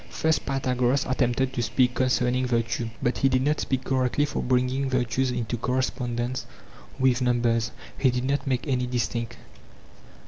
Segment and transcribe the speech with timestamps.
[0.09, 4.89] First Pythagoras attempted to speak concerning virtue, but he did not speak correctly; for bringing
[4.89, 6.47] virtues into correspondence
[6.97, 9.37] with numbers, he did not make any distinct.